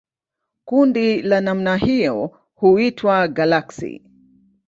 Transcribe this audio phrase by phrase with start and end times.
[0.65, 4.01] Kundi la namna hiyo huitwa galaksi.